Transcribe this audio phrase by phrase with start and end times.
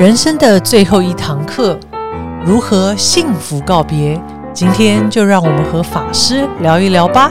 [0.00, 1.78] 人生的最后一堂课，
[2.42, 4.18] 如何幸福告别？
[4.54, 7.30] 今天就让我们和法师聊一聊吧。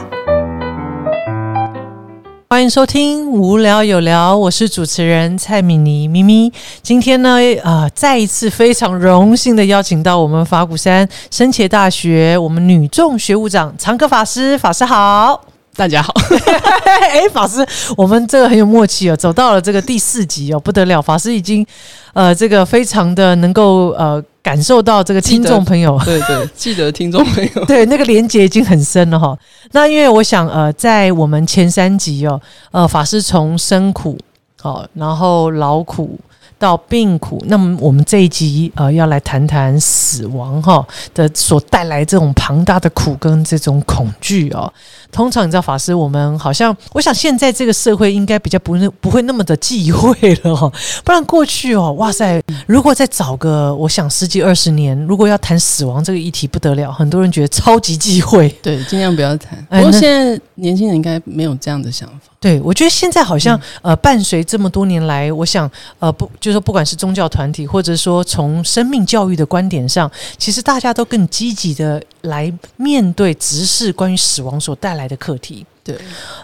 [2.48, 6.52] 欢迎收听《无聊有聊》，我是主持人蔡敏妮咪咪。
[6.80, 15.40] 今天呢，啊、再一次非常荣幸的邀请到我们法鼓山深切大学我们女众学务长长歌法师，法师好。
[15.76, 16.12] 大家好，
[16.84, 17.66] 哎，法师，
[17.96, 21.64] 我们这个很有默契哦，走到了这个第四集哦，不得了，法师已经
[22.12, 29.36] 呃，这个非常的能够呃感受到这个听众朋友对对， 记得听众朋友，对那个连接已经很深了哈。
[29.72, 32.40] 那因为我想呃，在我们前三集哦，
[32.72, 34.18] 呃，法师从生苦
[34.62, 36.18] 哦、然后劳苦。
[36.60, 44.70] 到病苦，那么我们这一集呃要来谈谈死亡哈的所带来这种庞大的苦跟这种恐惧哦。
[45.10, 50.70] 通常你知道法师，我们好像我想现在这个社会应该比较不是不会那么的忌讳了哈、
[51.02, 58.48] 不然过去哦，哇塞，如果再找个我想十几二十年，如果要谈死亡这个议题不得了，很多人觉得超级忌讳。
[58.62, 59.58] 对，尽量不要谈。
[59.70, 75.66] 不过现在年轻人应该没有这样的想法，对，我觉得现在好像、呃，伴随这么多年来，我想呃，不，就是说不管是宗教团体，或者说从生命教育的观点上，其实大家都更积极的来面对直视关于死亡所带来的课题。
[75.82, 75.96] 对。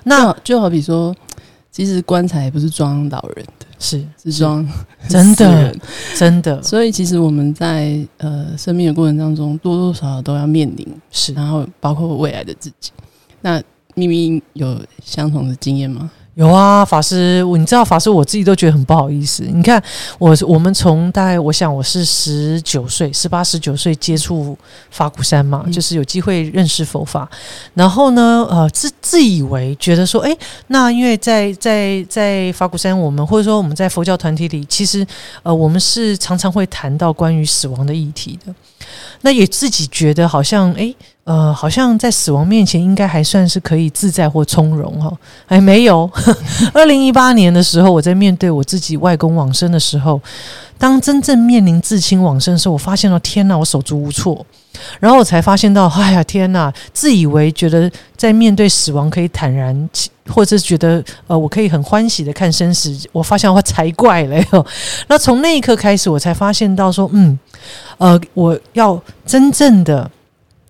[0.04, 1.14] 那那就好比说，
[1.70, 4.66] 其实棺材不是装老人的，是是装
[5.08, 5.76] 真的。
[6.16, 12.90] 真的所以其实我们在呃生命的过程当中，多多少少都要面临，是然后包括未来的自己。
[13.42, 13.62] 那
[13.96, 16.10] 咪咪有相同的经验吗？
[16.34, 19.42] 有啊，法师，我你知道法师，我自己都觉得很不好意思。
[19.44, 19.82] 你看，
[20.18, 24.54] 我我们从大概我想我是十九岁、十八、十九岁接触
[24.90, 27.26] 法鼓山嘛，嗯就是有机会认识佛法。
[27.72, 35.06] 然后呢，呃，自自以为觉得说，诶，那因为在在在法鼓山，我们或者说我们在佛教团体里，其实
[35.42, 38.54] 呃，我们是常常会谈到关于死亡的议题的。
[39.22, 40.94] 那也自己觉得好像，诶，
[41.26, 45.12] 呃，好像在死亡面前，应该还算是可以自在或从容哈。
[45.48, 46.08] 哎，没有。
[46.72, 50.20] 二零一八年的时候，我在面对我自己外公往生的时候，
[50.78, 54.46] 当真正面临至亲往生的时候，我发现了天哪，我手足无措。
[55.00, 56.72] 然后我才发现到，哎呀天哪！
[56.92, 59.90] 自以为觉得在面对死亡可以坦然，
[60.28, 64.66] 或者觉得呃我可以很欢喜的看生死，我发现我才怪了哟。
[65.08, 67.36] 那从那一刻开始，我才发现到说，嗯，
[67.98, 70.08] 呃，我要真正的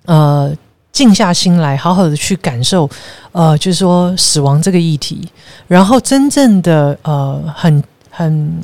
[0.06, 0.52] 呃
[0.92, 2.88] 静下心来，好好的去感受，
[3.32, 5.28] 呃，就是说死亡这个议题，
[5.68, 8.60] 然后真正的呃很很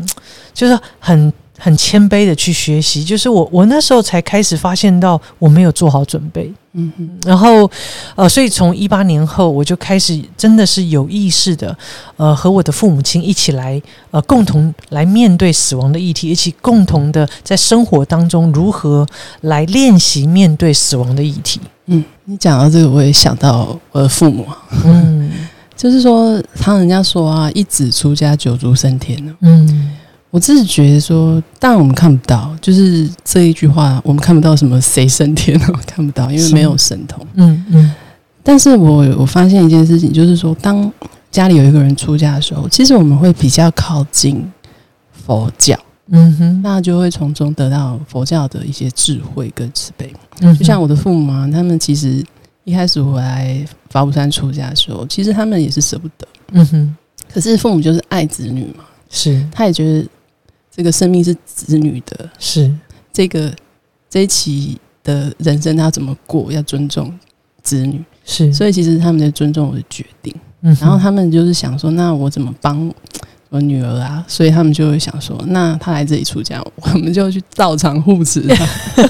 [0.54, 1.30] 就是很
[1.64, 7.70] 很谦卑的去学习，就是我我那时候才开始发现到我没有做好准备，嗯哼，然后
[8.16, 11.76] 呃，所以从一八年后，我就开始真的是有意识的，
[12.16, 13.80] 呃，和我的父母亲一起来，
[14.10, 19.06] 呃，共同来面对死亡的议题，一起共同的在生活当中如何
[19.42, 21.60] 来练习面对死亡的议题。
[21.86, 25.30] 嗯，你讲到这个，我也想到我的父母啊，嗯。
[25.74, 29.34] 就是说，常人家说啊，一子出家，九族升天呢。
[29.40, 29.96] 嗯
[30.32, 36.54] 我自己觉得说，当然我们看不到，就是这一句话，我们看不到什么谁升天了，看不到，因为是。
[36.54, 37.24] 没有神通。
[37.34, 37.94] 嗯嗯。
[38.42, 40.90] 但是我我发现一件事情，就是说，当
[41.30, 44.42] 家里有一个人出家的时候，其实我们会比较靠近
[45.12, 45.78] 佛教，
[46.08, 50.10] 嗯哼，那就会从中得到佛教的一些智慧跟慈悲。
[50.40, 52.24] 嗯就像我的父母啊，他们其实
[52.64, 56.96] 一开始回来法鼓山出家的时候，其实他们也是舍不得，嗯哼，
[57.32, 59.46] 可是父母就是爱子女嘛，是。
[59.52, 60.06] 他也觉得
[60.74, 62.72] 这个生命是子女的，是
[63.12, 63.54] 这个
[64.08, 67.12] 这一期的人生他要怎么过，要尊重
[67.62, 70.34] 子女，是，所以其实他们在尊重我的决定。
[70.62, 72.90] 嗯然后他们就是想说，那我怎么帮
[73.50, 74.24] 我女儿啊？
[74.26, 78.64] 所以他们就会想说，那她来这里出家，我们就去道场护持她。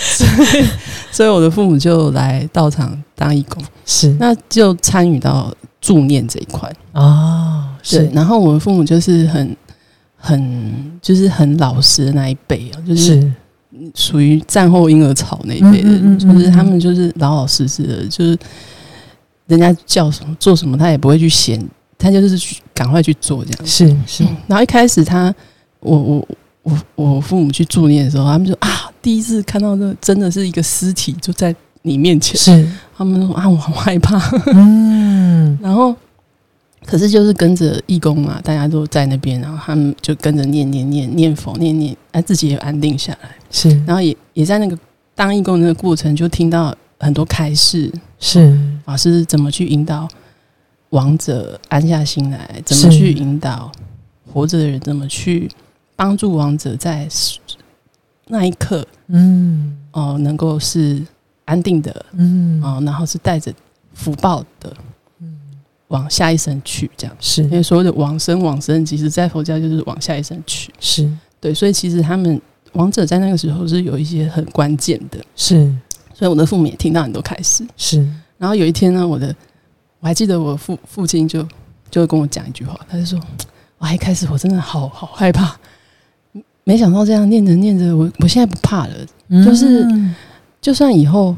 [0.00, 0.26] 所
[0.58, 0.66] 以，
[1.12, 6.68] 所以我的父母就来道场当义工，是那就参与到助念这一块。
[6.92, 9.56] 啊，对是，然后我的父母就是很
[10.24, 13.32] 很就是很老实的那一辈啊，就是是。
[13.94, 18.38] 属于战后婴儿潮那一辈的，嗯嗯嗯嗯就是他们就是老老实实的，就是
[19.46, 21.60] 人家叫什么做什么，他也不会去嫌，
[21.98, 23.66] 他就是去赶快去做这样。
[23.66, 25.34] 是是，然后一开始他，
[25.80, 26.28] 我我
[26.62, 32.66] 我我父母去助念的时候，他们就啊，第一次看到这真的是一个尸体就在你面前，是，
[32.96, 34.18] 他们说啊，我好害怕。
[34.54, 35.58] 嗯。
[35.60, 35.94] 然后，
[36.86, 43.30] 可是就是跟着义工嘛，大家都在那边，然后他们就跟着念念念念佛念念，哎、自己也安定下来。
[43.50, 43.70] 是。
[43.86, 44.78] 然后也也在那个
[45.14, 48.58] 当义工的那个过程，就听到很多开示，是。
[48.84, 50.06] 法师怎么去引导
[50.90, 53.72] 亡者安下心来，怎么去引导
[54.32, 55.50] 活着的人，怎么去
[55.96, 57.08] 帮助亡者在
[58.28, 59.78] 那一刻，嗯。
[59.92, 61.00] 哦、能够是
[61.44, 62.62] 安定的，嗯。
[62.62, 63.52] 哦、然后是带着
[63.94, 64.84] 福报的，嗯
[65.88, 67.16] 往下一生去，这样。
[67.20, 70.72] 是因为所谓的往生，往生，其实在佛教就是往下一生去。
[70.80, 71.10] 是
[71.40, 72.40] 对，所以其实他们
[72.72, 75.72] 王者在那个时候是有一些很关键的，是
[76.14, 77.66] 所以我的父母也听到很多开始。
[77.76, 77.98] 是
[78.38, 79.34] 然后有一天呢，我的
[80.00, 81.46] 我还记得我父父亲就
[81.90, 83.20] 就跟我讲一句话，他就说
[83.78, 85.56] ：“哇，一开始我真的好好害怕，
[86.64, 88.94] 没想到这样念着念着，我我现在不怕了。
[89.44, 90.14] 就是嗯
[90.60, 91.34] 就算以后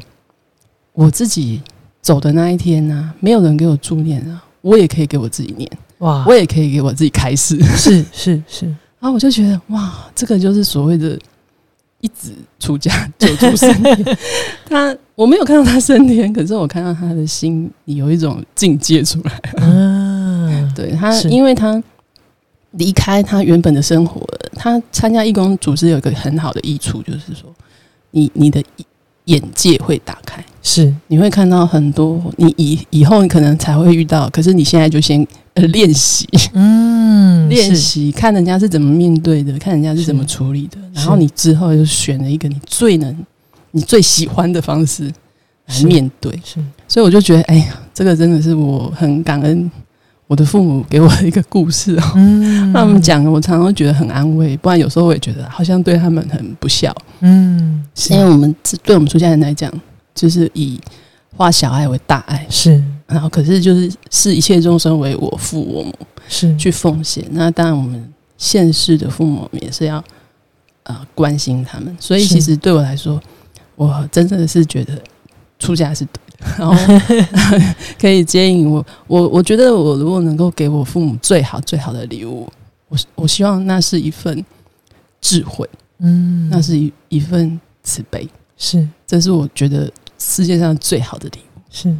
[0.93, 1.61] 我自己
[2.07, 7.61] 走的那一天呢、没有人给我助念啊，我也可以给我自己念，哇我也可以给我自己开示。
[7.75, 8.65] 是是是
[8.97, 11.19] 然后我就觉得哇，这个就是所谓的
[11.99, 12.31] 一直
[12.61, 14.17] 出家，九出升天。
[14.63, 19.41] 他我没有看到他升天，可是我看到他的心里有一种境界出来。
[19.57, 21.83] 嗯对他，因为他
[22.71, 27.53] 离开他原本的生活了，他参加义工组织有一个很好的益处，就是说
[28.11, 28.63] 你你的
[29.25, 30.41] 眼界会打开。
[30.67, 30.93] 是。
[31.07, 36.27] 你会看到很多你以以后你可能才会遇到，可是你现在就先呃 练习。
[36.53, 43.15] 嗯练习，看人家是怎么面对的，看人家是怎么处理的，然后你之后就选了一个你最能、
[43.71, 45.09] 你最喜欢的方式
[45.67, 46.31] 来面对。
[46.43, 46.59] 是。
[46.89, 49.71] 所以我就觉得，哎呀，这个真的是我很感恩
[50.27, 52.03] 我的父母给我的一个故事哦。
[52.15, 52.71] 嗯。
[52.75, 56.93] 他们讲，我常常会觉得很安慰，不然有时候我也觉得好像对他们很不孝。
[57.21, 57.81] 嗯。
[57.95, 58.13] 是。
[58.13, 58.53] 因为我们
[58.83, 59.71] 对我们出家人来讲，
[60.17, 60.79] 就是以
[61.35, 65.93] 化小爱为大爱，是然后可是就是视一切众生为我父我母
[66.27, 67.23] 是去奉献。
[67.29, 70.03] 那当然，我们现世的父母也是要
[70.83, 71.95] 呃关心他们。
[71.99, 73.21] 所以其实对我来说，
[73.75, 74.99] 我真正的是觉得
[75.59, 76.75] 出家是对的， 然后
[78.01, 78.85] 可以接引我。
[79.05, 82.51] 我我觉得我如果能够给我父母最好最好的礼物，
[82.89, 84.43] 我我希望那是一份
[85.21, 85.69] 智慧，
[85.99, 88.27] 嗯那是一一份慈悲，
[88.57, 91.61] 是这是我觉得世界上最好的礼物。
[91.69, 91.95] 是，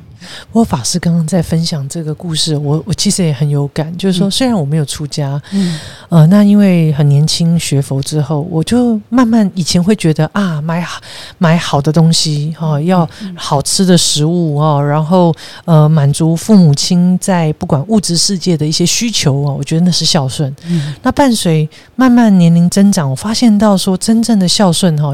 [0.51, 4.31] 不过法师刚刚在分享这个故事，我我其实也很有感，就是说，嗯。
[4.31, 5.79] 虽然我没有出家，嗯。
[6.09, 11.01] 呃，那因为很年轻学佛之后，我就慢慢以前会觉得啊，买好
[11.37, 15.35] 买好的东西哦，要好吃的食物哦，然后
[15.65, 20.55] 呃，满足父母亲在不管物质世界的一些需求哦，我觉得那是孝顺。
[20.65, 20.93] 嗯。
[21.01, 25.13] 那伴随慢慢年龄增长，我发现到说，真正的孝顺哈，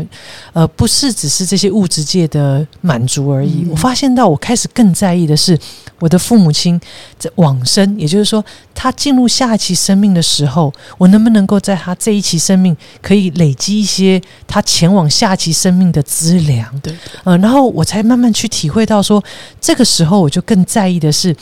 [0.53, 3.63] 呃，不是只是这些物质界的满足而已。
[3.63, 3.69] 嗯。
[3.71, 5.57] 我发现到，我开始更在意的是
[5.99, 6.79] 我的父母亲
[7.17, 8.43] 在往生，也就是说，
[8.73, 16.79] 他进入下一期生命的时候，我能不能够在他这一期生命可以累积一些他前往下期生命的资粮？
[16.81, 19.23] 对，呃，然后我才慢慢去体会到说，
[19.59, 21.35] 这个时候我就更在意的是。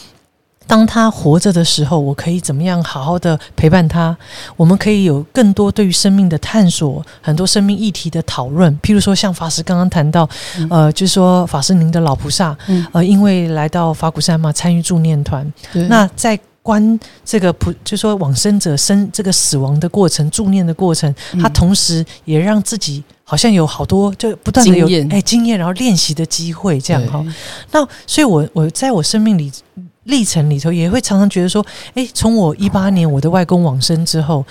[0.67, 4.15] 当他活着的时候，我可以怎么样好好的陪伴他？
[4.55, 8.73] 我们可以有更多对于生命的探索，很多生命议题的讨论。
[8.79, 15.51] 譬如说，像法师刚刚谈到，嗯呃，就是说法师您的老菩萨，嗯呃，因为来到法鼓山嘛，参与助念团，
[15.89, 27.25] 那在观这个普，就说往生者生这个死亡的过程、助念的过程，他嗯同时也让自己好像有好多就不断的有哎经验，然后练习的机会，这样哈。
[27.71, 29.51] 那所以我，我在我生命里
[30.03, 34.45] 历程里头，也会常常觉得说，哎，从我一八年我的外公往生之后。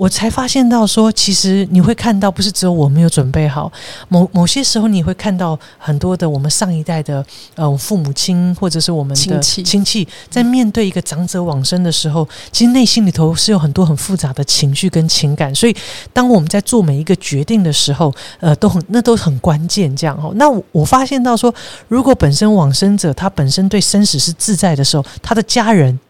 [0.00, 3.70] 我才发现到说，其实你会看到，不是只有我没有准备好，
[4.08, 7.22] 某某些时候你会看到很多的我们上一代的
[7.54, 15.76] 呃父母亲或者是我们的亲戚在面对一个长者往生的时候，其实内心里头是有很多很复杂的情绪跟情感，所以
[16.14, 20.32] 当我们在做每一个决定的时候，呃，都很那都很关键，这样哦。
[20.36, 21.54] 那我我发现到说，
[21.88, 26.00] 如果本身往生者他本身对生死是自在的时候，他的家人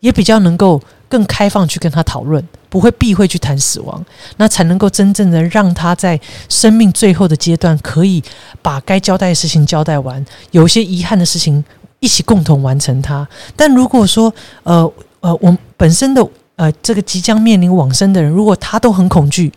[0.00, 0.80] 也比较能够
[1.14, 4.04] 更开放去跟他讨论，不会避讳去谈死亡，
[4.36, 8.20] 那才能够真正的让他在生命最后的阶段，可以
[8.60, 11.64] 把该交代的事情交代完，有一些遗憾的事情
[12.00, 13.24] 一起共同完成它。
[13.54, 19.52] 但如果说，呃呃，我本身的呃这个即将面临往生的人，如果他都很恐惧，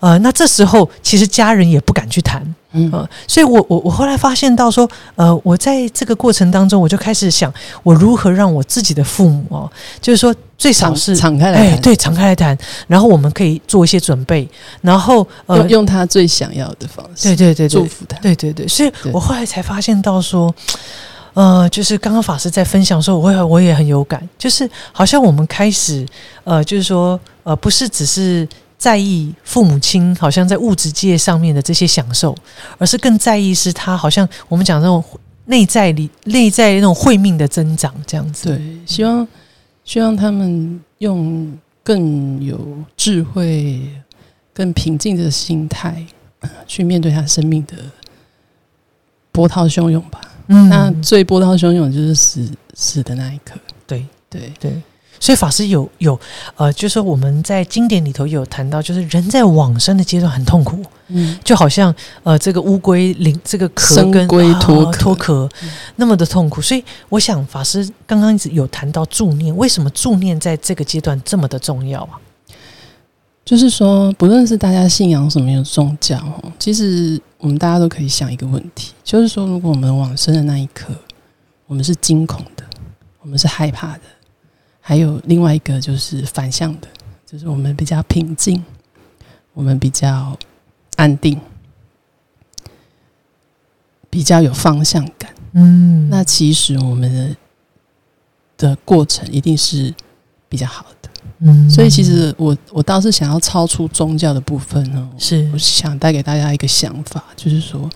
[0.00, 2.42] 呃，那这时候其实家人也不敢去谈。
[2.72, 7.50] 嗯呃，所以我我我后来发现到说，呃，我在这个过程当中，我就开始想，
[7.82, 14.46] 我如何让我自己的父母哦，就是说最少是敞开来谈，哎对，敞开来谈，然后我们可以做一些准备，
[14.82, 18.18] 然后呃用，用他最想要的方式，对对对对祝福他。
[18.18, 20.54] 对对对，所以我后来才发现到说，
[21.32, 26.04] 呃，就是刚刚法师在分享的时候，我也我也很有感，就是好像我们开始
[26.44, 28.46] 呃，就是说呃，不是只是。
[28.78, 32.36] 在意父母亲好像在物质界上面的这些享受，
[32.78, 35.02] 而是更在意是他好像我们讲那种
[35.46, 38.48] 内在里内在那种慧命的增长这样子。
[38.48, 39.26] 对，希望
[39.84, 42.58] 希望他们用更有
[42.96, 43.80] 智慧、
[44.52, 46.04] 更平静的心态、
[46.40, 47.74] 呃去面对他生命的
[49.32, 50.20] 波涛汹涌吧。
[50.48, 53.58] 嗯那最波涛汹涌就是死死的那一刻。
[53.86, 54.82] 对对，对，
[55.18, 56.18] 所以法师有有
[56.56, 65.70] 呃，就是说我们在经典里头有谈到，就是人在往生的阶段很痛苦，嗯，就好像呃这个乌龟鳞这个壳生跟龟脱脱壳嗯。
[65.96, 72.20] 那么的痛苦，所以我想法师刚刚一直有谈到助念，为什么助念在这个阶段这么的重要啊？
[73.44, 80.92] 就是说，不论是大家信仰什么样的宗教，哦，其实我们大家都可以想一个问题，就是说，如果我们往生的那一刻，
[81.68, 82.64] 我们是惊恐的，
[83.22, 84.00] 我们是害怕的，
[84.88, 86.86] 还有另外一个就是反向的，
[87.26, 88.62] 就是我们比较平静，
[89.52, 90.38] 我们比较
[90.94, 91.40] 安定，
[94.08, 95.34] 比较有方向感。
[95.54, 97.36] 嗯那其实我们的
[98.56, 99.92] 的过程一定是
[100.48, 101.10] 比较好的。
[101.38, 107.90] 嗯所以其实我我倒是想要超出宗教的部分呢，是我想带给大家一个想法，就是说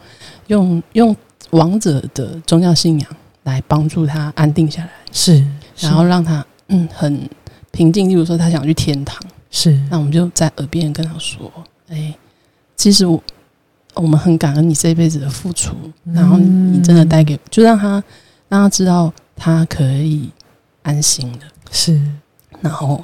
[0.49, 1.15] 用用
[1.51, 5.47] 王者的宗教信仰来帮助他安定下来，是，
[5.79, 7.29] 然后让他嗯很
[7.71, 8.09] 平静。
[8.09, 9.79] 例如说他想去天堂，是。
[9.91, 11.53] 那我们就在耳边跟他说
[11.89, 12.15] ：“哎，
[12.77, 13.23] 其实我
[13.95, 15.77] 我们很感恩你这一辈子的付出，
[16.15, 18.03] 然后你你真的带给，就让他
[18.49, 20.31] 让他知道他可以
[20.83, 22.01] 安心的，是。
[22.61, 23.01] 然后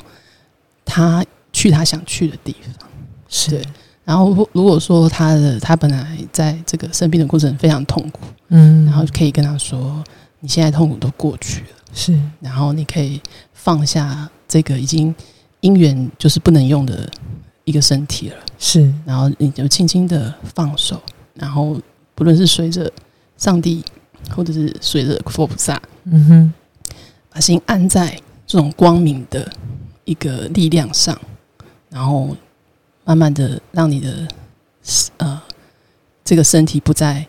[0.84, 2.88] 他去他想去的地方。
[3.28, 3.50] 是。
[3.50, 3.62] 对。
[4.04, 8.84] 然后如如果说他的他本来在这个生病的过程非常痛苦，嗯。
[8.84, 10.02] 然后可以跟他说，
[10.38, 12.16] 你现在痛苦都过去了，是。
[12.40, 13.20] 然后你可以
[13.54, 15.12] 放下这个已经
[15.60, 17.10] 因缘就是不能用的
[17.64, 18.92] 一个身体了。”是。
[19.06, 21.02] 然后你就轻轻的放手，
[21.34, 21.80] 然后
[22.14, 22.92] 不论是随着
[23.38, 23.82] 上帝，
[24.30, 26.52] 或者是随着佛菩萨，嗯哼。
[27.30, 29.50] 把心安在这种光明的
[30.04, 31.20] 一个力量上，
[31.90, 32.34] 然后
[33.04, 34.26] 慢慢的让你的
[35.18, 35.42] 呃
[36.24, 37.26] 这个身体不再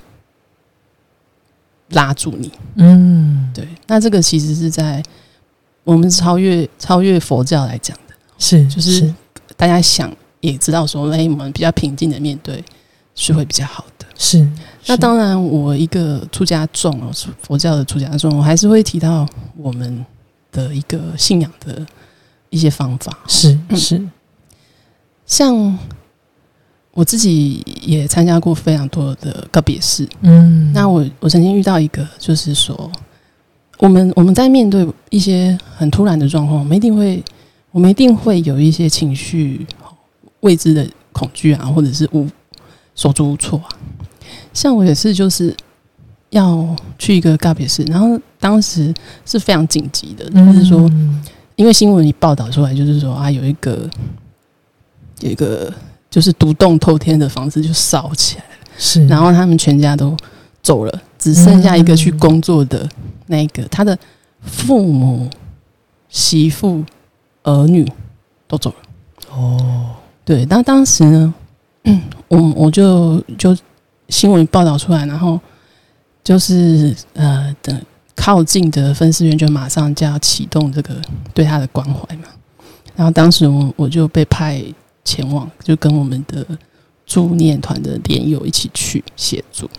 [1.89, 2.51] 拉住你。
[2.75, 5.01] 嗯对，那这个其实是在
[5.84, 9.13] 我们超越超越佛教来讲的，是就是
[9.56, 12.63] 大家想也知道说，哎，我们比较平静的面对
[13.15, 14.06] 是会比较好的。
[14.20, 14.50] 是是
[14.88, 20.06] 那当然，我一个出家众哦，是佛教的出家众，我还是会提到我们
[20.51, 21.86] 的一个信仰的
[22.50, 23.17] 一些方法。
[23.27, 24.08] 是嗯是
[25.25, 25.77] 像
[26.98, 30.10] 我自己也参加过非常多的告别式。
[30.22, 32.92] 嗯那我我曾经遇到一个，就是说，
[33.77, 37.24] 我们我们在面对一些很突然的状况，我们一定会，
[37.70, 39.63] 我们一定会有一些情绪
[40.39, 42.27] 未知的恐惧啊，或者是无
[42.96, 43.70] 手足无措啊。
[44.51, 45.56] 像我也是，就是
[46.32, 48.92] 要去一个告别式，然后当时
[49.24, 51.24] 是非常紧急的，就是说，嗯
[51.58, 53.88] 因为新闻一报道出来，就是说啊，有一个
[55.22, 55.72] 有一个
[56.10, 60.16] 就是独栋透天的房子就烧起来了，是然后他们全家都
[60.62, 62.88] 走了，只剩下一个去工作的
[63.28, 63.98] 那一个，他的
[64.42, 65.30] 父母、
[66.10, 66.84] 媳妇、
[67.44, 67.86] 儿女
[68.48, 68.76] 都走了。
[69.32, 69.90] 哦
[70.24, 71.34] 对，那当时呢，
[71.84, 73.56] 嗯，我我就就
[74.10, 75.40] 新闻报道出来，然后
[76.24, 77.82] 就是呃，等
[78.16, 80.96] 靠近的分尸员就马上就要启动这个
[81.34, 82.24] 对他的关怀嘛。
[82.96, 84.62] 然后当时我我就被派
[85.08, 86.46] 前往，就跟我们的
[87.06, 89.70] 助念团的连友一起去协助。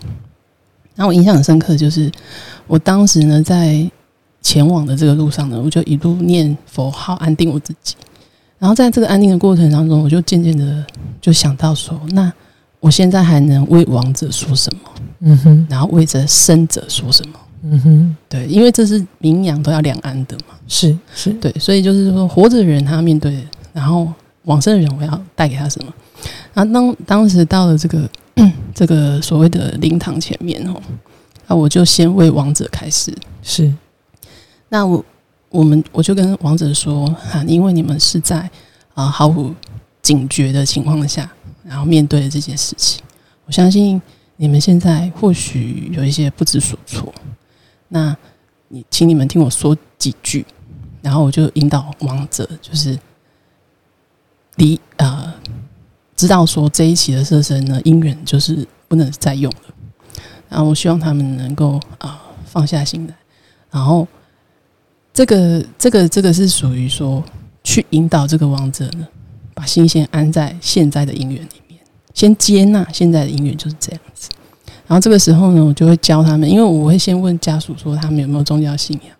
[0.95, 2.11] 然后我印象很深刻，就是
[2.65, 3.87] 我当时呢在
[4.41, 7.95] 前往的这个路上呢，我就一路念佛号，安定我自己。
[8.57, 10.83] 然后在这个安定的过程当中，我就渐渐的
[11.21, 12.33] 就想到说，那
[12.79, 14.79] 我现在还能为亡者说什么？
[15.19, 17.39] 嗯哼然后为着生者说什么？
[17.61, 20.55] 嗯哼对，因为这是名扬都要两安的嘛。
[20.67, 24.07] 是是对，所以就是说，活着的人他要面对，然后
[24.49, 25.93] 往生的人我要带给他什么？
[26.53, 28.09] 然后当当时到了这个
[28.73, 30.81] 这个所谓的灵堂前面哦，
[31.47, 33.15] 那我就先为王者开始。
[33.43, 33.71] 是
[34.69, 35.05] 那我
[35.49, 38.49] 我们我就跟王者说啊，因为你们是在
[38.95, 39.53] 啊毫无
[40.01, 41.29] 警觉的情况下，
[41.63, 43.03] 然后面对了这件事情，
[43.45, 44.01] 我相信
[44.35, 47.13] 你们现在或许有一些不知所措。
[47.87, 48.15] 那
[48.67, 50.43] 你请你们听我说几句，
[51.03, 52.97] 然后我就引导王者，就是
[54.59, 55.33] 离呃
[56.15, 59.73] 知道说这一期的设身呢，姻缘就是不能再用了。
[60.47, 63.15] 然后我希望他们能够啊、放下心来，
[63.71, 64.07] 然后。
[65.11, 67.21] 这个这个这个是属于说
[67.63, 69.05] 去引导这个王者呢，
[69.53, 71.77] 把心先安在现在的姻缘里面，
[72.13, 74.29] 先接纳现在的姻缘就是这样子。
[74.87, 79.13] 然后这个时候呢，我就会教他们，因为我会先问家属说他们有没有宗教信仰，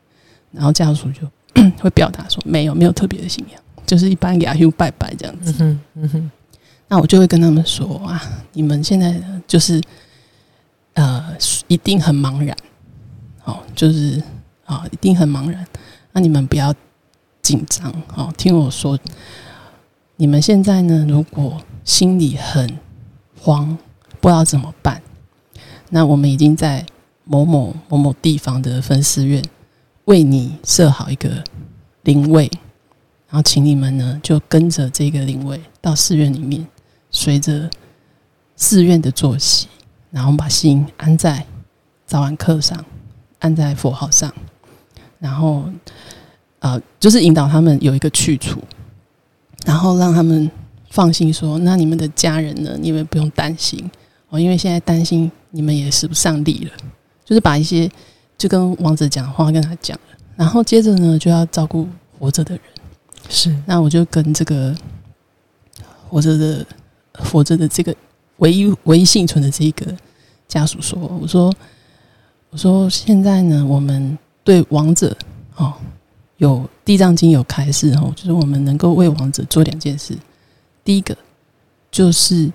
[0.53, 1.27] 然后家属就
[1.81, 5.57] 会表达说没有，没有特别的信仰，就是一般给阿 Q 拜拜这样子嗯。
[5.57, 6.31] 哼嗯哼
[6.87, 8.21] 那我就会跟他们说啊，
[8.53, 9.81] 你们现在就是
[10.93, 11.35] 呃，
[11.67, 12.55] 一定很茫然，
[13.45, 14.21] 哦，就是
[14.65, 15.65] 啊，一定很茫然。
[16.11, 16.73] 那你们不要
[17.41, 18.97] 紧张，哦，听我说，
[20.17, 22.77] 你们现在呢，如果心里很
[23.39, 23.77] 慌，
[24.19, 25.01] 不知道怎么办，
[25.89, 26.85] 那我们已经在
[27.23, 29.43] 某某某某地方的分寺院
[30.05, 31.43] 为你设好一个
[32.03, 32.49] 灵位，
[33.29, 36.65] 然后请你们呢就跟着这个灵位到寺院里面。
[37.11, 37.67] 随着
[38.55, 39.67] 寺院的作息，
[40.11, 41.43] 然后把心安在
[42.05, 42.85] 早晚课上，
[43.39, 44.31] 安在佛号上，
[45.17, 45.63] 然后
[46.59, 48.61] 呃，就是引导他们有一个去处，
[49.65, 50.51] 然后让他们
[50.91, 52.77] 放心说：“那你们的家人呢？
[52.79, 53.89] 你们不用担心
[54.29, 56.71] 哦，因为现在担心你们也使不上力了。”
[57.25, 57.89] 就是把一些
[58.37, 61.87] 就跟王子讲话跟他讲了，然后接着呢就要照顾
[62.19, 62.63] 活着的人。
[63.29, 64.75] 是，那我就跟这个
[66.09, 66.65] 活着的。
[67.21, 67.93] 活着的这个
[68.37, 69.85] 唯一唯一幸存的这一个
[70.47, 71.53] 家属说：“我说，
[72.49, 75.13] 我说，现在呢，我们对亡者
[75.57, 75.73] 哦，
[76.37, 80.17] 有地藏经有开示哦，就是我们能够为亡者做两件事。
[80.81, 81.17] 第一个
[81.91, 82.49] 就是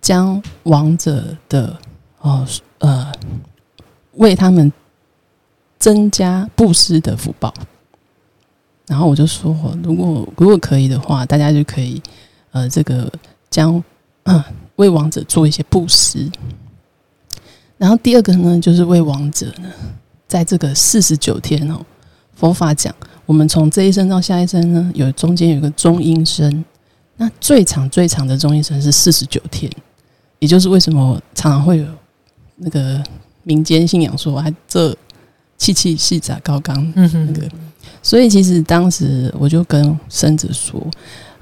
[0.00, 1.76] 将亡者的
[2.20, 2.46] 哦
[2.78, 3.12] 呃
[4.12, 4.72] 为他们
[5.76, 7.52] 增加布施的福报。
[8.88, 9.54] 然后我就说，
[9.84, 12.02] 如果如果可以的话，大家就可以
[12.50, 13.08] 呃这个。”
[13.50, 13.82] 将
[14.24, 14.44] 嗯
[14.76, 16.30] 为王者做一些布施，
[17.78, 19.70] 然后第二个呢，就是为王者呢，
[20.28, 21.80] 在这个四十九天哦，
[22.34, 26.62] 佛法讲，我们从这一生到下一生呢，有中间有个中阴身，
[27.16, 29.72] 那最长最长的中阴身是四十九天，
[30.38, 31.86] 也就是为什么常常会有
[32.56, 33.02] 那个
[33.44, 34.94] 民间信仰说，啊这
[35.58, 37.46] 气气细杂高纲，嗯哼，那个，
[38.02, 40.80] 所以其实当时我就跟生子说，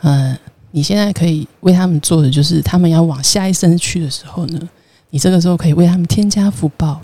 [0.00, 0.37] 嗯。
[0.73, 4.61] 你现在可以为他们做的，就是他们要往下一生去的时候呢，
[5.08, 7.00] 你这个时候可以为他们添加福报，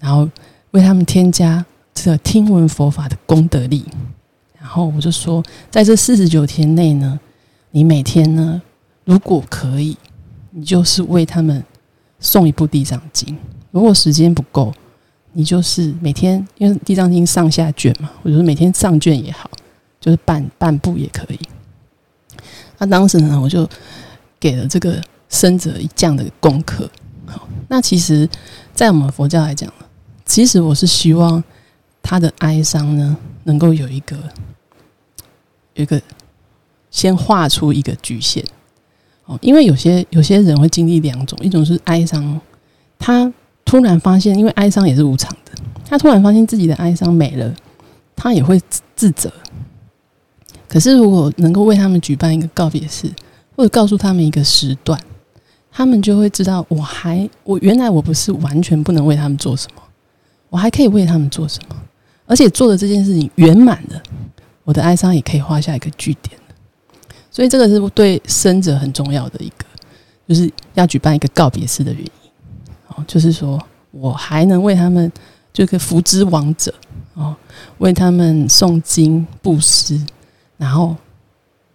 [0.00, 0.28] 然后
[0.72, 3.84] 为他们添加这个听闻佛法的功德力。
[4.58, 7.20] 然后我就说，在这四十九天内呢，
[7.70, 8.60] 你每天呢，
[9.04, 9.96] 如果可以，
[10.50, 11.62] 你就是为他们
[12.18, 13.36] 送一部地藏经。
[13.70, 14.74] 如果时间不够，
[15.34, 19.50] 你就是每天，因为地藏经上下卷嘛，我觉得每天上卷也好，
[20.00, 21.40] 就是半半部也可以。
[22.78, 23.68] 那当时呢，我就
[24.38, 26.88] 给了这个生者一这样的功课。
[27.26, 28.28] 好，那其实，
[28.72, 29.86] 在我们佛教来讲呢，
[30.24, 31.42] 其实我是希望
[32.02, 34.16] 他的哀伤呢，能够有一个
[35.74, 36.00] 有一个
[36.90, 38.44] 先画出一个局限。
[39.24, 42.40] 哦，因为有些有些人会经历两种，一种是哀伤，
[42.98, 43.32] 他
[43.64, 45.52] 突然发现，因为哀伤也是无常的，
[45.86, 47.54] 他突然发现自己的哀伤没了，
[48.14, 48.60] 他也会
[48.94, 49.32] 自责。
[50.68, 53.08] 可是，如果能够为他们举办一个告别式，
[53.56, 55.00] 或者告诉他们一个时段，
[55.70, 59.82] 他们就会知道，我还我原来我不是完全不能为他们做什么，
[60.50, 61.76] 我还可以为他们做什么，
[62.26, 64.02] 而且做的这件事情圆满了，
[64.64, 66.36] 我的哀伤也可以画下一个句点
[67.30, 69.64] 所以，这个是对生者很重要的一个，
[70.28, 72.23] 就是要举办一个告别式的原因。
[72.94, 75.10] 哦，就是说我还能为他们，
[75.52, 76.74] 这个福之王者
[77.14, 77.34] 哦，
[77.78, 80.00] 为他们诵经布施。
[80.56, 80.96] 然后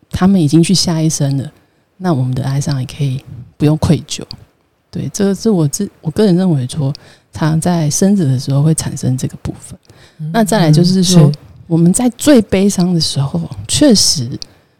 [0.09, 1.51] 他们已经去下一生了，
[1.97, 3.23] 那我们的哀伤也可以
[3.57, 4.23] 不用愧疚。
[4.89, 6.91] 对，这个是我自我个人认为说，
[7.33, 9.77] 常在生子的时候会产生这个部分。
[10.31, 11.29] 那再来就是说，
[11.67, 14.29] 我们在最悲伤的时候，确实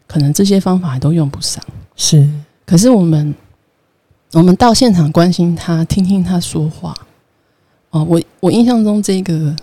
[0.06, 1.62] 可能这些方法都用不上。
[1.94, 2.28] 是，
[2.66, 3.32] 可是我们
[4.32, 6.94] 我们到现场关心他，听听他说话。
[7.90, 9.54] 哦，我我印象中这个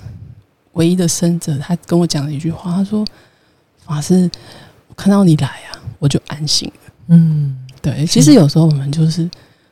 [0.74, 3.06] 唯一的生者，他跟我讲了一句话，他说。
[3.86, 4.30] 法师，
[4.90, 6.94] 我看到你来啊，我就安心了。
[7.08, 9.24] 嗯，对，其实有时候我们就是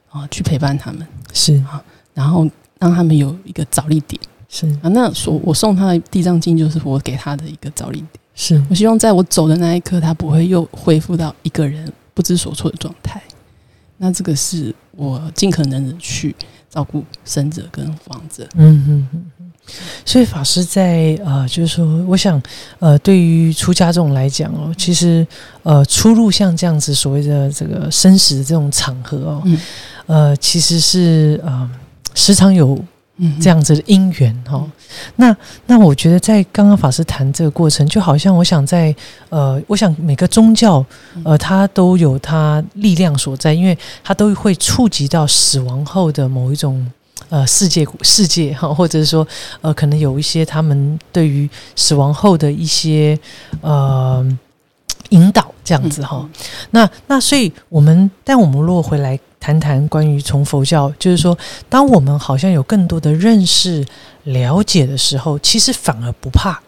[0.09, 4.87] 啊，去陪伴他们，是啊，然后让他们有一个着力点，是啊。
[4.87, 8.09] 那所我送他的地藏经，就是我给他的一个着力点。
[8.35, 13.21] 是我希望在我走的那一刻，他不会又恢复到一个人不知所措的状态。
[13.97, 16.35] 那这个是我尽可能的去
[16.69, 18.47] 照顾生者跟亡者。
[18.55, 19.25] 嗯嗯嗯。
[20.05, 22.39] 所以法师在呃，就是说，我想
[22.77, 25.25] 呃，对于出家这种来讲哦，其实
[25.63, 29.43] 呃，出入像这样子所谓的这个生死的这种场合哦，
[30.05, 31.67] 呃，其实是呃，
[32.13, 32.77] 时常有
[33.41, 34.63] 这样子的因缘哈。
[35.15, 38.95] 那那我觉得在刚刚法师谈这个过程，就好像我想在
[39.29, 40.85] 呃，我想每个宗教
[41.23, 46.85] 呃，它都有它力量所在，因为它都会触及到死亡后的某一种。
[47.29, 49.27] 呃，世界世界哈，或者是说，
[49.61, 53.17] 呃，可能有一些他们对于死亡后的一些
[53.61, 54.23] 呃
[55.09, 56.29] 引导这样子哈。
[56.69, 61.37] 那那所以我们，但我们如果回来谈谈关于从佛教，就是说，
[61.69, 63.85] 当我们好像有更多的认识、
[64.23, 66.59] 了解的时候，其实反而不怕。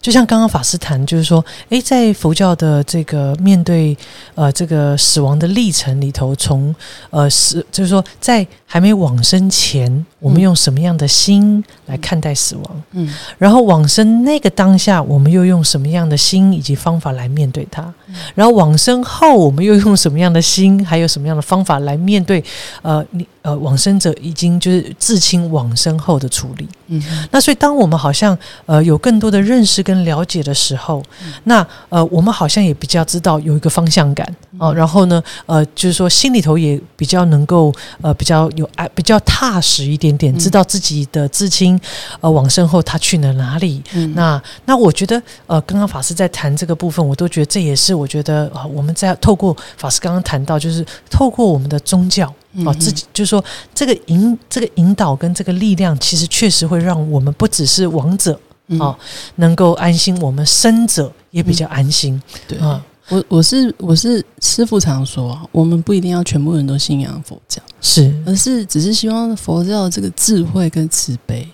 [0.00, 3.94] 就像刚刚法师谈，就是说，诶，在佛教的这个面对
[4.34, 6.74] 呃这个死亡的历程里头，从
[7.10, 12.82] 呃死，就是说在还没往生前，我们用什么样的心来看待死亡？
[12.92, 17.92] 嗯，然后往生那个当下，我们又用什么样的心以及方法来面对它？
[18.32, 22.42] 然后往生后，我们又用什么样的心，还有什么样的方法来面对？
[22.82, 26.68] 呃，你呃，往生者已经就是至亲往生后的处理。
[26.88, 27.02] 嗯，
[27.32, 31.02] 那所以当我们好像呃有更多的认识跟了解的时候，
[31.44, 34.72] 那呃我们好像也比较知道有一个方向感哦。
[34.72, 41.80] 然后呢，呃，就是说心里头也比较能够呃比较有爱，比较踏实一点点，知道自己的至亲
[42.20, 43.82] 呃往生后他去了哪里。
[44.14, 47.94] 那那我觉得呃，刚刚法师在谈这个部分，我都觉得这也是。
[47.94, 52.26] 我觉得啊，我们在透过法师刚刚谈到，就是透过我们的宗教
[52.64, 53.44] 啊，自己就是说
[53.74, 58.38] 这个引这个引导跟这个力量，其实确实会让我们不只是亡者
[58.78, 58.96] 啊
[59.36, 62.20] 能够安心，我们生者也比较安心。
[62.46, 71.46] 对啊，我我是我是师傅常说，我们不一定要全部人都信仰佛教，是，而是只是希望佛教这个智慧跟慈悲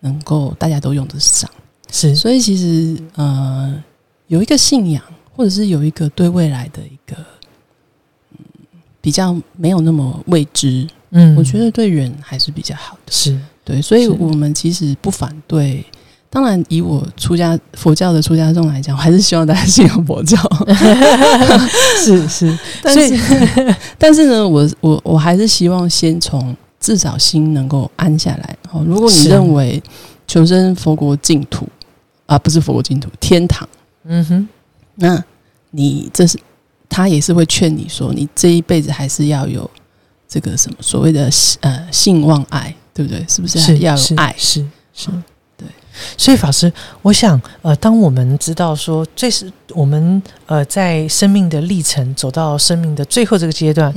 [0.00, 1.50] 能够大家都用得上。
[1.90, 3.82] 是，所以其实呃
[4.26, 5.02] 有一个信仰。
[5.32, 7.16] 或者是有一个对未来的一个
[8.32, 8.38] 嗯
[9.00, 15.82] 比较没有那么未知，嗯，我觉得对人还是比较好的，是对，所以我们其实不反对。
[16.30, 20.38] 当然，以我出家佛教的出家众来讲，我还是希望大家信仰佛教，
[22.04, 22.58] 是是。
[22.82, 23.20] 但是
[23.98, 28.56] 但是呢，我我我还是希望先从至少心能够安下来。
[28.68, 29.82] 好，如果你认为
[30.26, 31.68] 求生佛国净土
[32.26, 33.68] 啊，不是佛国净土，天堂，
[34.04, 34.48] 嗯哼，
[34.94, 35.22] 那。
[35.72, 36.36] 你这是，
[36.88, 39.70] 他也是会劝你说，你这一辈子还是要有
[40.28, 43.24] 这个什么所谓的呃性望爱，对不对？
[43.28, 43.60] 是不是？
[43.60, 45.14] 是要有爱，是是，对。
[46.16, 46.72] 所以法师，
[47.02, 53.92] 我想呃，当我们知道说，这是我们呃在生命的历程走到生命的最后这个阶段，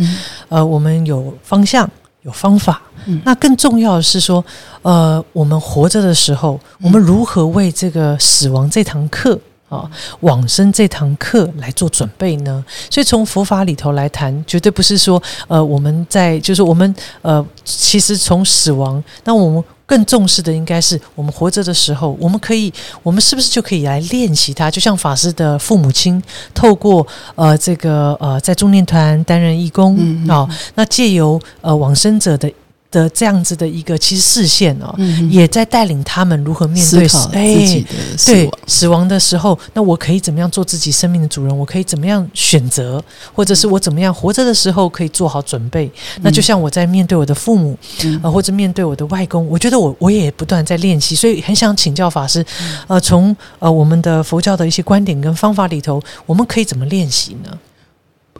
[0.49, 1.89] 呃，我们有方向，
[2.21, 2.81] 有方法。
[3.23, 4.43] 那更重要的是说，
[4.81, 9.39] 呃，我们活着的时候，我们如何为这个死亡这堂课？
[9.69, 12.63] 啊，往生这堂课来做准备呢？
[12.91, 24.71] 所以从佛法里头来谈，绝对不是说，呃，我们在就是我们呃，其实从死亡，那我们更重视的应该是我们活着的时候，我们可以，我们是不是就可以来练习它？
[24.71, 26.21] 就像法师的父母亲，
[26.53, 32.51] 透过呃这个呃在中念团担任义工啊，那借由呃往生者的。
[32.93, 34.95] 的这样子的一个其实视线哦，
[35.31, 37.27] 也在带领他们如何面对自
[37.65, 37.89] 己的
[38.25, 41.57] 对死亡的时候，那我可以怎么样做自己生命的主人？
[41.57, 43.03] 我可以怎么样选择，
[43.33, 45.91] 或者是我怎么样活着的时候可以做好准备？
[46.21, 47.75] 那就像我在面对我的父母
[48.21, 52.45] 啊，或者面对我的外公，我觉得我我也不断在练习，所以很想请教法师，
[52.87, 57.57] 呃，从呃我们的佛教的一些观点跟方法里头，我们可以怎么练习呢？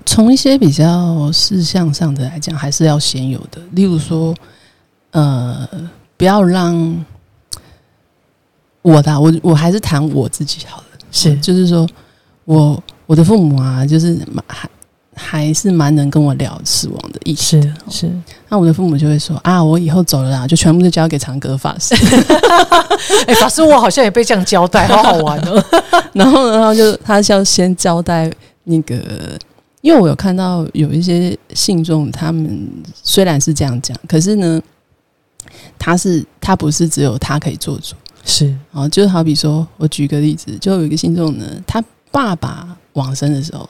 [0.06, 3.62] 从一些比较事项上的来讲，还是要先有的。
[3.72, 4.36] 例如说，
[5.12, 5.68] 呃，
[6.18, 7.06] 不要让
[8.82, 10.84] 我的我我还是谈我自己好了。
[11.10, 11.88] 是，就是说
[12.44, 14.70] 我我的父母啊，就是蛮还
[15.16, 17.62] 还是蛮能跟我聊死亡的意思。
[17.62, 18.12] 是是，
[18.50, 21.96] 那我的父母就会说啊，我以后走了啦，就全部都交给长歌法师。
[23.26, 25.64] 哎，法师，我好像也被这样交代，好好玩哦。
[26.14, 28.30] 然后，然后就他要先交代
[28.66, 29.00] 那个。
[29.84, 34.62] 因为我有看到有一些信众，他们虽然是这样讲，可是呢，
[35.78, 37.94] 他是他不是只有他可以做主，
[38.24, 38.56] 是。
[38.72, 43.68] 啊，就好比说，我举个例子，就有一个信众呢，他爸爸往生的时候，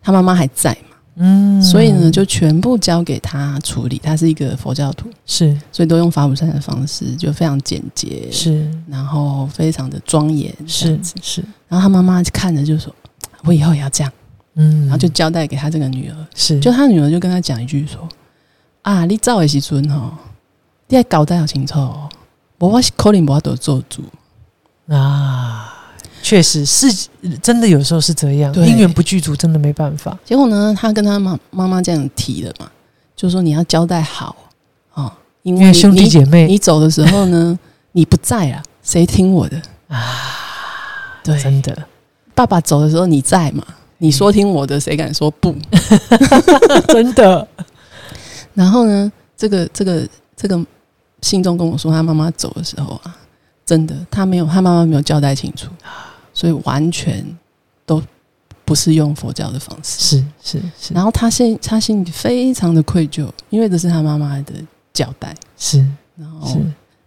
[0.00, 4.00] 他妈妈还在嘛，嗯，所以呢，就全部交给他处理。
[4.02, 12.90] 他是一个佛教徒，是，所以都用法鼓山的方式，就非常简洁，是，然后非常的庄严，是是，然后他妈妈看着就说
[13.44, 14.10] ：“我以后也要这样。”
[14.54, 18.08] 嗯，然后就交代给他这个女儿，是，就他女儿就跟他讲一句说
[18.82, 20.16] ：“啊，你早的时阵哈，
[20.88, 21.78] 你要交代好清楚，
[22.58, 24.02] 我是可能我都做主
[24.88, 25.70] 啊。”
[26.22, 26.86] 确实是
[27.42, 30.18] 真的，有时候是这样，姻缘不具足，真的没办法。
[30.24, 32.70] 结果呢，他跟他妈妈妈这样提了嘛，
[33.14, 34.34] 就说你要交代好
[34.94, 37.58] 啊，因为兄弟姐妹，你走的时候呢，
[37.92, 40.00] 你不在啊，谁听我的啊？
[41.22, 41.76] 对，真的，
[42.34, 43.62] 爸爸走的时候你在嘛？
[43.98, 45.54] 你说听我的，谁敢说不？
[46.88, 47.46] 真的。
[48.54, 50.64] 然后呢，这个这个这个
[51.22, 53.16] 信众跟我说，他妈妈走的时候啊，
[53.66, 55.70] 真的，他没有，他妈妈没有交代清楚，
[56.32, 57.24] 所以完全
[57.84, 58.02] 都
[58.64, 60.18] 不是用佛教的方式。
[60.18, 64.52] 是是是，然后他心他心里非常的愧疚，因为这是他妈妈的
[64.92, 65.34] 交代。
[65.56, 65.84] 是
[66.16, 66.58] 然后是，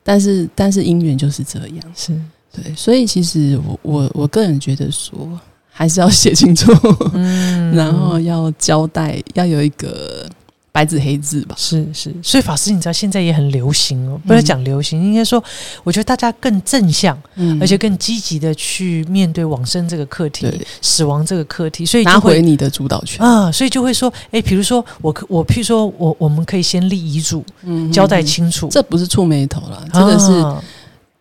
[0.03, 2.19] 但是但是姻缘就是这样，是，
[2.51, 5.39] 对，所以其实我我我个人觉得说，
[5.77, 6.73] 还是要写清楚，
[7.13, 7.71] 嗯。
[7.75, 10.27] 然后要交代，要有一个
[10.71, 11.55] 白纸黑字吧。
[11.55, 15.43] 是是，所以法师，你知道现在也很流行哦，不是嗯讲流行，应该说，
[15.83, 17.59] 我觉得大家更正向，嗯。
[17.61, 20.47] 而且更积极的去面对往生这个课题、
[20.81, 30.63] 死亡这个课题，所以拿回你的主导权，啊，所以就会说，哎，比如说我可我，譬如说我我们可以先立遗嘱，嗯交代清楚，这不是触眉头了，真的是啊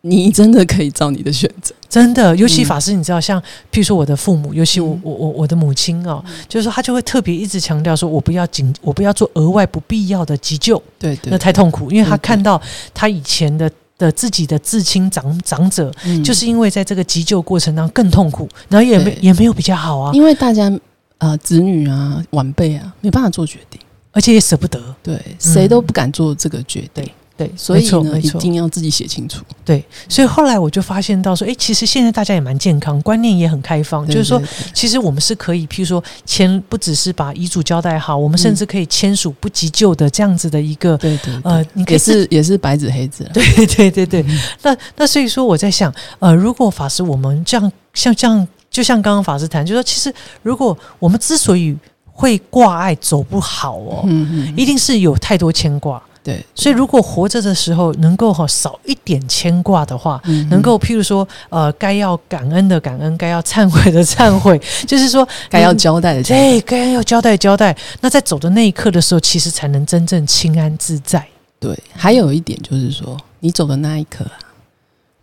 [0.01, 1.73] 你真的可以照你的选择。
[1.89, 2.65] 真的，尤其嗯。
[2.65, 5.01] 法师，你知道，像譬如说我的父母，尤其我嗯。
[5.03, 12.61] 我我我的母亲哦，就是说他就会特别一直强调说，我不要紧，我不要做额外不必要的急救，对对，那太痛苦，因为他看到
[12.93, 16.23] 他以前的的自己的至亲长长者，嗯。
[16.23, 20.71] 就是因为在这个急救过程当中更痛苦，然后也没也没有比较好啊，因为大家
[21.17, 23.79] 呃子女啊晚辈啊没办法做决定，
[24.11, 29.43] 而且也舍不得，对，谁都不敢做这个决定，对，所以呢一定要自己写清楚。
[29.63, 34.41] 对，所以后来我就发现到说，诶，其实现在大家也蛮健康，观念也很开放，对就是说
[34.73, 43.29] 其实我们是可以，譬如说签，不只是把遗嘱交代好，我们甚至可以签署不急救的这样子的一个，对对，呃，也是也是白纸黑字啊。
[43.33, 44.25] 对对对对。
[44.63, 56.01] 那那所以说我在想，呃，如果法师我们这样像这样，就像刚刚法师谈，就说其实如果我们之所以会挂碍走不好哦，嗯嗯，一定是有太多牵挂。
[56.27, 66.41] 对，所以如果活着的时候能够哈少一点牵挂的话，嗯能够譬如说，呃，该要感恩的感恩，该要忏悔的忏悔， 就是说该要交代的交代。
[66.41, 67.73] 对，该要交代交代。
[68.01, 71.25] 那在走的那一刻的时候，其实才能真正清安自在。
[71.61, 74.35] 对，还有一点就是说，你走的那一刻啊，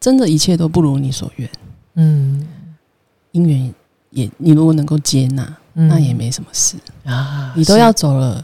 [0.00, 1.46] 真的一切都不如你所愿，
[1.96, 2.48] 嗯，
[3.32, 3.74] 因缘
[4.08, 6.76] 也你如果能够接纳，嗯那也没什么事。
[7.04, 8.42] 啊，你都要走了，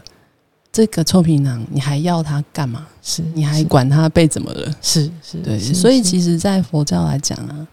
[0.71, 2.87] 这个臭皮囊，你还要他干嘛？
[3.01, 4.73] 是，你还管他被怎么了？
[4.81, 7.67] 是是，对，所以其实，在佛教来讲啊，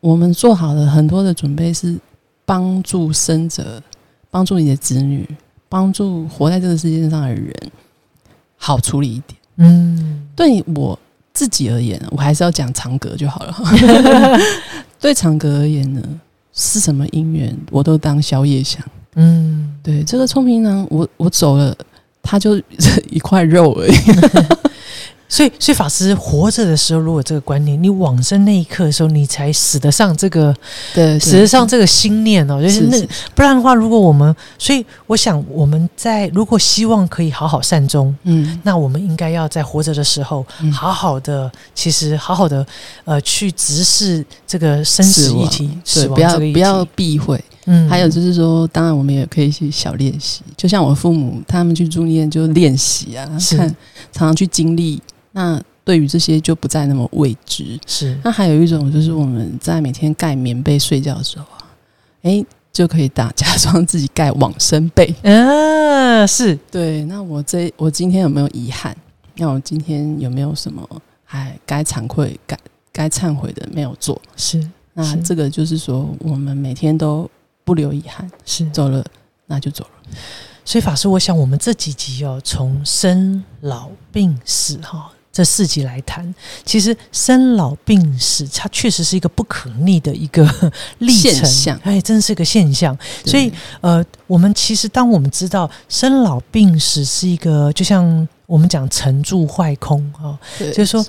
[0.00, 1.98] 我们做好了很多的准备，是
[2.44, 3.82] 帮助生者，
[4.30, 5.26] 帮助你的子女，
[5.68, 7.54] 帮助活在这个世界上的人，
[8.56, 9.38] 好处理一点。
[9.56, 10.98] 嗯对我
[11.32, 13.56] 自己而言，我还是要讲长格就好了。
[15.00, 16.02] 对长格而言呢，
[16.52, 18.82] 是什么因缘，我都当宵夜想。
[19.14, 21.76] 嗯，对这个臭皮囊，我我走了，
[22.22, 22.56] 它就
[23.10, 23.94] 一块肉而已。
[25.28, 30.54] 所以所以法师活着的时候，如果这个观念，你往生那一刻的时候，你才使得上这个
[30.92, 42.66] 对，使得上这个心念哦，就是那是是不然的话，如果我们，所以我想我们在如果希望可以好好善终，嗯那我们应该要在活着的时候，嗯好好的，其实好好的，
[43.06, 46.14] 呃，去直视这个生死议题，对，死亡
[46.52, 47.42] 不要，避讳。
[47.66, 53.68] 嗯还有就是说，当然我们也可以去小练习，就像我父母他们去住院就练习啊，是看
[54.12, 55.00] 常常去经历，
[55.32, 57.78] 那对于这些就不再那么未知。
[57.86, 61.66] 是那还有一种就是我们在每天盖棉被睡觉的时候啊，
[62.22, 65.14] 诶，就可以打假装自己盖往生被。
[65.22, 68.96] 啊，是对，那我这我今天有没有遗憾？
[69.36, 70.86] 那我今天有没有什么
[71.24, 72.56] 还该惭愧、该
[72.92, 74.20] 该忏悔的没有做？
[74.36, 74.62] 是
[74.94, 77.28] 那这个就是说，我们每天都
[77.64, 79.04] 不留遗憾，是，走了
[79.46, 79.90] 那就走了。
[80.64, 86.32] 所以法师，我想我们这几集哦，从生老病死哈、这四集来谈，
[86.64, 90.48] 其实生老病死它确实是一个不可逆的一个
[90.98, 92.96] 历程，现哎，真是个现象。
[93.24, 101.04] 所以呃，我们其实当我们知道生老病死是一个，就像我们讲成住坏空啊、对就是说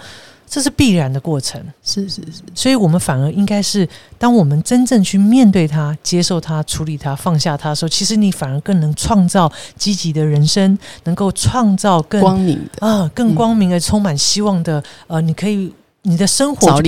[0.53, 1.59] 这是必然的过程。
[1.83, 3.89] 是是是，所以我们反而应该是，
[4.19, 16.79] 当我们真正去面对它、接受它、处理它、放下它的时候，其实你反而更能创造积极的人生，能够创造更光明的，啊更嗯光明而充满希望的呃，你可以你的生活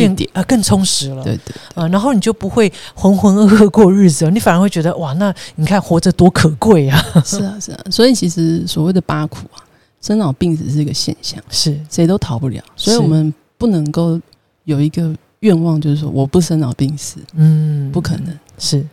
[0.47, 1.23] 更充实了。
[1.23, 7.03] 对对呃，然后你就不会浑浑噩噩过日子了，你反而会觉得哇，那你看活着多可贵啊！
[7.25, 7.79] 是啊是啊。
[7.89, 9.57] 所以其实所谓的八苦啊，
[10.01, 12.61] 生老病死是一个现象，是谁都逃不了。
[12.75, 14.19] 所以我们不能够
[14.63, 18.37] 有一个愿望，就是说我不生老病死，嗯，不可能。
[18.57, 18.85] 是。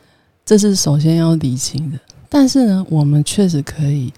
[0.44, 1.98] 这是首先要理清的。
[2.28, 4.12] 但是呢，我们确实可以，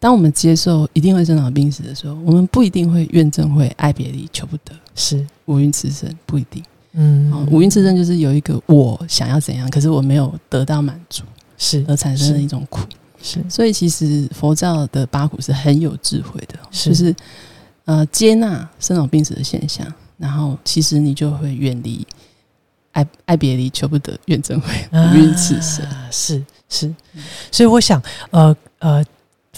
[0.00, 5.24] 当我们接受一定会生老病死的时候，我们不一定会怨憎会、爱别离、求不得、是。
[5.46, 6.62] 五蕴痴身，不一定。
[6.92, 7.32] 嗯。
[7.32, 11.22] 哦，五蕴痴身就是有一个我想要怎样，可是我没有得到满足，
[11.56, 11.84] 是。
[11.86, 12.80] 而产生的一种苦。
[13.22, 13.38] 是。
[13.48, 16.88] 所以其实佛教的八苦是很有智慧的，是。
[16.90, 17.14] 就是
[17.84, 19.86] 呃接纳生老病死的现象，
[20.18, 22.06] 然后其实你就会远离
[22.92, 25.86] 爱爱别离，求不得，怨憎会无运此生。
[26.10, 26.94] 是是，
[27.50, 29.04] 所以我想，呃呃。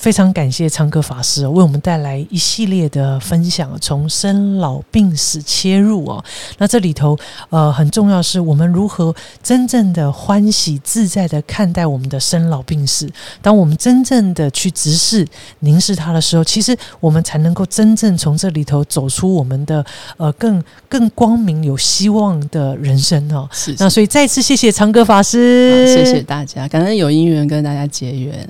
[0.05, 6.23] 非常感谢昌哥法师为我们带来一系列的分享，从生老病死切入哦。
[6.59, 13.11] 那这里头呃很重要是我们如何真正的欢喜自在的看待我们的生老病死。
[13.41, 15.27] 当我们真正的去直视
[15.61, 19.83] 凝视它的时候，其实我们才能够真正从这里头走出我们的
[20.19, 23.49] 呃更更光明有希望的人生哦。
[23.51, 28.47] 是那所以再次谢谢昌哥法师，谢谢大家，感恩有因缘跟大家结缘。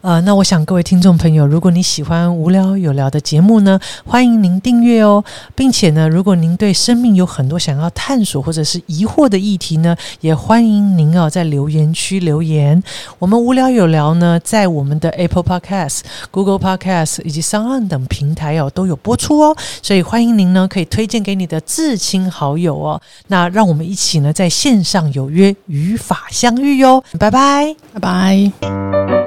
[0.00, 5.24] 呃，那我想各位听众朋友，如果你喜欢无聊有聊的节目呢，欢迎您订阅哦，
[5.54, 12.82] 并且呢，如果您对生命有很多想要探索或者是疑惑的议题呢，也欢迎您哦在留言区留言。
[13.18, 16.00] 我们无聊有聊呢，在我们的 Apple Podcast、
[16.30, 23.00] Google Podcast 以及 s o u n 等平台哦都有播出哦，所以欢迎您呢可以推荐给你的至亲好友哦。
[23.28, 29.25] 那让我们一起呢在线上有约，与法相遇哟，拜拜，拜拜。